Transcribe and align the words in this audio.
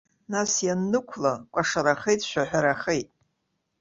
Нас, 0.31 0.51
ианнықәла, 0.65 1.33
кәашарахеит, 1.53 2.21
шәаҳәарахеит. 2.29 3.09